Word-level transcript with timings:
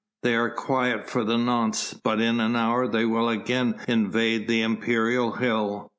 They 0.23 0.33
are 0.35 0.49
quiet 0.49 1.07
for 1.11 1.23
the 1.23 1.37
nonce 1.37 1.93
but 1.93 2.19
in 2.19 2.39
an 2.39 2.55
hour 2.55 2.87
they 2.87 3.05
will 3.05 3.29
again 3.29 3.75
invade 3.87 4.47
the 4.47 4.63
imperial 4.63 5.33
hill. 5.33 5.89